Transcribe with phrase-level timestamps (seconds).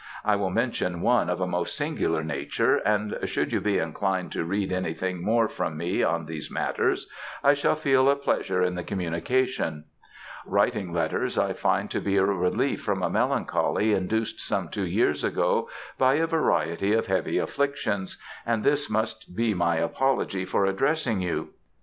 [0.25, 4.43] I will mention one of a most singular nature, and should you be inclined to
[4.43, 7.07] read anything more from me on these matters,
[7.43, 9.83] I shall feel a pleasure in the communication.
[10.43, 15.23] Writing letters I find to be a relief from a melancholy, induced some two years
[15.23, 15.69] ago
[15.99, 21.49] by a variety of heavy afflictions, and this must be my apology for addressing you.